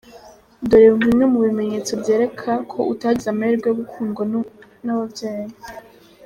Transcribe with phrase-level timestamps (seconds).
[0.67, 4.23] Dore bimwe mu bimenyetso bikwereka ko utagize amahirwe yo gukundwa
[4.83, 5.53] n’ababyeyi:.